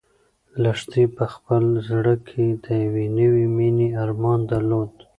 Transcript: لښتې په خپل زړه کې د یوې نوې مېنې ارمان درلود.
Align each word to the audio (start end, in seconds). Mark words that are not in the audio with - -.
لښتې 0.63 1.03
په 1.15 1.25
خپل 1.33 1.63
زړه 1.87 2.13
کې 2.27 2.45
د 2.63 2.65
یوې 2.83 3.05
نوې 3.19 3.45
مېنې 3.57 3.87
ارمان 4.03 4.39
درلود. 4.51 4.91